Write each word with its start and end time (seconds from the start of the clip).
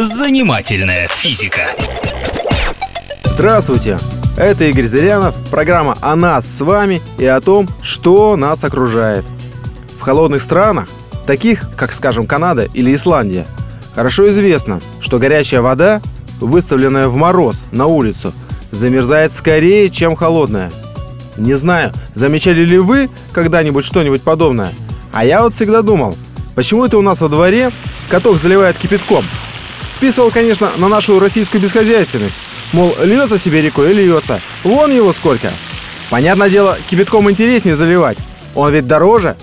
Занимательная 0.00 1.08
физика. 1.08 1.62
Здравствуйте! 3.24 3.98
Это 4.36 4.62
Игорь 4.66 4.84
Зырянов, 4.84 5.34
программа 5.50 5.98
о 6.00 6.14
нас 6.14 6.46
с 6.46 6.60
вами 6.60 7.02
и 7.18 7.24
о 7.24 7.40
том, 7.40 7.68
что 7.82 8.36
нас 8.36 8.62
окружает. 8.62 9.24
В 9.98 10.02
холодных 10.02 10.40
странах, 10.40 10.88
таких 11.26 11.68
как, 11.74 11.92
скажем, 11.92 12.28
Канада 12.28 12.68
или 12.74 12.94
Исландия, 12.94 13.44
хорошо 13.92 14.28
известно, 14.28 14.80
что 15.00 15.18
горячая 15.18 15.62
вода, 15.62 16.00
выставленная 16.40 17.08
в 17.08 17.16
мороз 17.16 17.64
на 17.72 17.86
улицу, 17.86 18.32
замерзает 18.70 19.32
скорее, 19.32 19.90
чем 19.90 20.14
холодная. 20.14 20.70
Не 21.36 21.54
знаю, 21.54 21.92
замечали 22.14 22.60
ли 22.64 22.78
вы 22.78 23.10
когда-нибудь 23.32 23.84
что-нибудь 23.84 24.22
подобное, 24.22 24.72
а 25.12 25.24
я 25.24 25.42
вот 25.42 25.54
всегда 25.54 25.82
думал, 25.82 26.16
почему 26.54 26.84
это 26.84 26.98
у 26.98 27.02
нас 27.02 27.20
во 27.20 27.28
дворе 27.28 27.72
каток 28.08 28.36
заливает 28.36 28.78
кипятком– 28.78 29.24
Списывал, 29.98 30.30
конечно, 30.30 30.70
на 30.76 30.86
нашу 30.86 31.18
российскую 31.18 31.60
бесхозяйственность. 31.60 32.36
Мол, 32.72 32.94
льется 33.02 33.36
себе 33.36 33.60
рекой 33.62 33.90
и 33.90 33.94
льется. 33.94 34.40
Вон 34.62 34.92
его 34.92 35.12
сколько. 35.12 35.50
Понятное 36.08 36.48
дело, 36.48 36.78
кипятком 36.88 37.28
интереснее 37.28 37.74
заливать. 37.74 38.16
Он 38.54 38.72
ведь 38.72 38.86
дороже. 38.86 39.34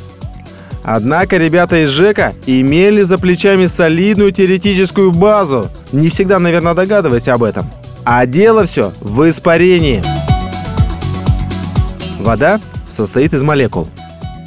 Однако 0.82 1.36
ребята 1.36 1.84
из 1.84 1.90
ЖЭКа 1.90 2.34
имели 2.46 3.02
за 3.02 3.18
плечами 3.18 3.68
солидную 3.68 4.32
теоретическую 4.32 5.12
базу. 5.12 5.70
Не 5.92 6.08
всегда, 6.08 6.40
наверное, 6.40 6.74
догадываясь 6.74 7.28
об 7.28 7.44
этом. 7.44 7.70
А 8.06 8.26
дело 8.26 8.64
все 8.64 8.94
в 9.02 9.30
испарении. 9.30 10.02
Вода 12.18 12.62
состоит 12.88 13.34
из 13.34 13.44
молекул. 13.44 13.90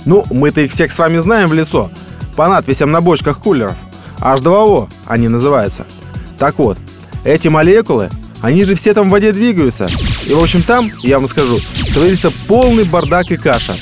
Ну, 0.06 0.24
мы-то 0.30 0.62
их 0.62 0.70
всех 0.70 0.90
с 0.90 0.98
вами 0.98 1.18
знаем 1.18 1.50
в 1.50 1.52
лицо. 1.52 1.90
По 2.34 2.48
надписям 2.48 2.92
на 2.92 3.02
бочках 3.02 3.40
кулеров. 3.40 3.76
H2O 4.20 4.88
они 5.06 5.28
называются– 5.28 5.84
так 6.38 6.58
вот, 6.58 6.78
эти 7.24 7.48
молекулы, 7.48 8.10
они 8.40 8.64
же 8.64 8.74
все 8.74 8.94
там 8.94 9.08
в 9.08 9.10
воде 9.10 9.32
двигаются. 9.32 9.86
И, 10.26 10.32
в 10.32 10.42
общем, 10.42 10.62
там, 10.62 10.88
я 11.02 11.18
вам 11.18 11.26
скажу, 11.26 11.58
творится 11.92 12.30
полный 12.46 12.84
бардак 12.84 13.30
и 13.30 13.36
каша. 13.36 13.74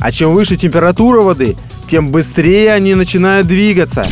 А 0.00 0.10
чем 0.10 0.34
выше 0.34 0.56
температура 0.56 1.22
воды, 1.22 1.56
тем 1.88 2.08
быстрее 2.08 2.72
они 2.72 2.94
начинают 2.94 3.46
двигаться. 3.46 4.04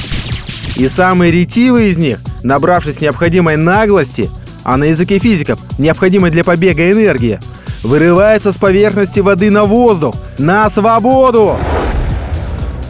И 0.77 0.89
самые 0.89 1.33
ретивые 1.33 1.91
из 1.91 1.99
них, 1.99 2.19
набравшись 2.43 3.01
необходимой 3.01 3.57
наглости, 3.57 4.31
а 4.63 4.77
на 4.77 4.85
языке 4.85 5.19
физиков 5.19 5.59
необходимой 5.79 6.31
для 6.31 6.45
побега 6.45 6.91
энергии, 6.91 7.41
вырывается 7.83 8.51
с 8.51 8.57
поверхности 8.57 9.21
воды 9.21 9.51
на 9.51 9.65
воздух, 9.65 10.15
на 10.39 10.71
свободу. 10.71 11.57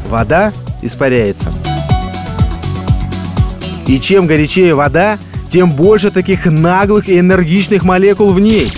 Вода 0.08 0.52
испаряется. 0.82 1.52
И 3.86 4.00
чем 4.00 4.26
горячее 4.26 4.74
вода, 4.74 5.18
тем 5.48 5.70
больше 5.70 6.10
таких 6.10 6.46
наглых 6.46 7.08
и 7.08 7.18
энергичных 7.18 7.84
молекул 7.84 8.30
в 8.30 8.40
ней. 8.40 8.70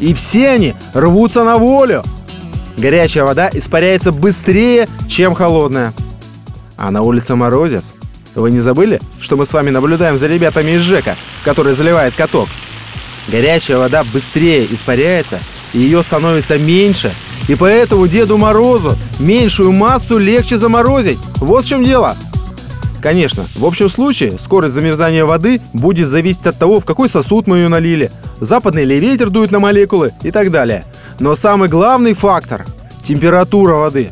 И 0.00 0.14
все 0.14 0.50
они 0.50 0.74
рвутся 0.92 1.44
на 1.44 1.58
волю. 1.58 2.02
Горячая 2.76 3.24
вода 3.24 3.50
испаряется 3.52 4.10
быстрее, 4.10 4.88
чем 5.06 5.34
холодная. 5.34 5.92
А 6.76 6.90
на 6.90 7.02
улице 7.02 7.34
морозец. 7.34 7.92
Вы 8.34 8.50
не 8.50 8.58
забыли, 8.58 9.00
что 9.20 9.36
мы 9.36 9.44
с 9.44 9.52
вами 9.52 9.70
наблюдаем 9.70 10.16
за 10.16 10.26
ребятами 10.26 10.72
из 10.72 10.80
ЖЭКа, 10.80 11.14
который 11.44 11.72
заливает 11.72 12.14
каток? 12.14 12.48
Горячая 13.28 13.78
вода 13.78 14.02
быстрее 14.12 14.66
испаряется, 14.68 15.38
и 15.72 15.78
ее 15.78 16.02
становится 16.02 16.58
меньше, 16.58 17.12
и 17.48 17.54
поэтому 17.54 18.08
Деду 18.08 18.36
Морозу 18.36 18.96
меньшую 19.20 19.70
массу 19.72 20.18
легче 20.18 20.56
заморозить. 20.56 21.18
Вот 21.36 21.64
в 21.64 21.68
чем 21.68 21.84
дело. 21.84 22.16
Конечно, 23.04 23.46
в 23.54 23.66
общем 23.66 23.90
случае 23.90 24.38
скорость 24.38 24.74
замерзания 24.74 25.26
воды 25.26 25.60
будет 25.74 26.08
зависеть 26.08 26.46
от 26.46 26.56
того, 26.56 26.80
в 26.80 26.86
какой 26.86 27.10
сосуд 27.10 27.46
мы 27.46 27.58
ее 27.58 27.68
налили, 27.68 28.10
западный 28.40 28.84
ли 28.84 28.98
ветер 28.98 29.28
дует 29.28 29.50
на 29.50 29.58
молекулы 29.58 30.14
и 30.22 30.30
так 30.30 30.50
далее. 30.50 30.86
Но 31.20 31.34
самый 31.34 31.68
главный 31.68 32.14
фактор– 32.14 32.64
температура 33.04 33.74
воды. 33.74 34.10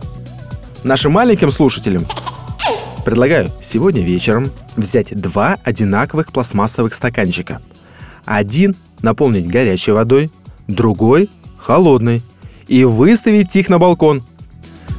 Нашим 0.84 1.12
маленьким 1.12 1.50
слушателям 1.50 2.04
предлагаю 3.02 3.50
сегодня 3.62 4.02
вечером 4.02 4.50
взять 4.76 5.19
два 5.19 5.56
одинаковых 5.64 6.31
пластмассовых 6.31 6.92
стаканчика. 6.92 7.62
Один 8.26 8.76
наполнить 9.00 9.48
горячей 9.48 9.92
водой, 9.92 10.31
другой– 10.69 11.31
холодной. 11.56 12.22
И 12.69 12.84
выставить 12.84 13.56
их 13.56 13.70
на 13.70 13.78
балкон. 13.78 14.22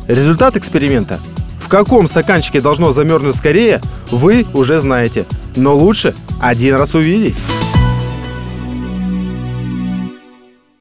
Результат 0.07 0.57
эксперимента– 0.57 1.19
каком 1.67 2.07
стаканчике 2.07 2.61
должно 2.61 2.91
замерзнуть 2.91 3.35
скорее, 3.35 3.81
вы 4.11 4.45
уже 4.53 4.79
знаете. 4.79 5.25
Но 5.55 5.75
лучше 5.75 6.13
один 6.41 6.75
раз 6.75 6.95
увидеть. 6.95 7.35